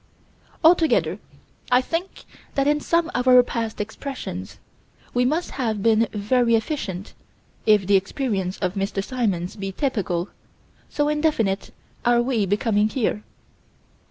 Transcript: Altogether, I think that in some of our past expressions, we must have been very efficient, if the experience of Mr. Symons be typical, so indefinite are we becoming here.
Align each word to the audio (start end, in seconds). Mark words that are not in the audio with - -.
Altogether, 0.63 1.19
I 1.69 1.79
think 1.79 2.23
that 2.55 2.65
in 2.65 2.79
some 2.79 3.11
of 3.13 3.27
our 3.27 3.43
past 3.43 3.79
expressions, 3.79 4.57
we 5.13 5.25
must 5.25 5.51
have 5.51 5.83
been 5.83 6.07
very 6.11 6.55
efficient, 6.55 7.13
if 7.67 7.85
the 7.85 7.97
experience 7.97 8.57
of 8.57 8.73
Mr. 8.73 9.03
Symons 9.03 9.55
be 9.55 9.71
typical, 9.71 10.29
so 10.89 11.07
indefinite 11.07 11.71
are 12.03 12.19
we 12.19 12.47
becoming 12.47 12.89
here. 12.89 13.21